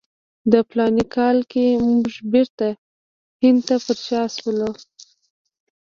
[0.51, 2.67] په فلاني کال کې موږ بیرته
[3.41, 4.71] هند ته پر شا شولو.